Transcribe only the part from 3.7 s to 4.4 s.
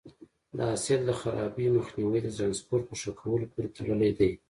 تړلی دی.